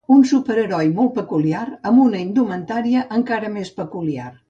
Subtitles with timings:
[0.13, 4.31] Un superheroi molt peculiar amb una indumentària encara més peculiar.